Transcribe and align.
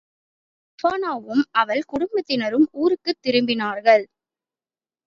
ஸஃப்பானாவும், 0.79 1.43
அவள் 1.53 1.83
குடும்பத்தினரும் 1.83 2.67
ஊருக்குத் 2.71 3.21
திரும்பினார்கள். 3.23 4.05